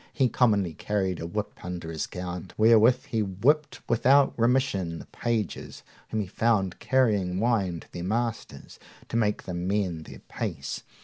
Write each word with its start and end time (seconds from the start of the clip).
He 0.11 0.29
commonly 0.29 0.73
carried 0.73 1.19
a 1.19 1.27
whip 1.27 1.63
under 1.63 1.91
his 1.91 2.07
gown, 2.07 2.49
wherewith 2.57 3.05
he 3.09 3.21
whipped 3.21 3.87
without 3.87 4.33
remission 4.35 4.97
the 4.97 5.05
pages 5.05 5.83
whom 6.09 6.21
he 6.21 6.25
found 6.25 6.79
carrying 6.79 7.39
wine 7.39 7.81
to 7.81 7.91
their 7.91 8.03
masters, 8.03 8.79
to 9.09 9.15
make 9.15 9.43
them 9.43 9.67
mend 9.67 10.05
their 10.05 10.21
pace. 10.27 10.81